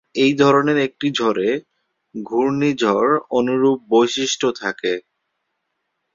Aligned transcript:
এই 0.15 0.33
ধরনের 0.35 0.77
একটি 0.77 1.07
ঝড়ে, 1.11 1.49
ঘুর্ণীঝড় 2.15 3.11
অনুরূপ 3.31 3.79
বৈশিষ্ট্য 3.89 4.47
থাকে। 4.61 4.93